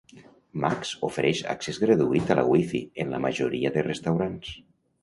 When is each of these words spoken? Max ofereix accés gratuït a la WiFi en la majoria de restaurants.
Max 0.63 0.93
ofereix 1.09 1.43
accés 1.55 1.79
gratuït 1.83 2.33
a 2.33 2.39
la 2.41 2.47
WiFi 2.51 2.85
en 3.05 3.17
la 3.17 3.21
majoria 3.29 3.75
de 3.79 3.89
restaurants. 3.93 4.61